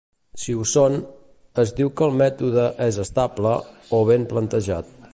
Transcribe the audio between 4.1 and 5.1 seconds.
"ben plantejat".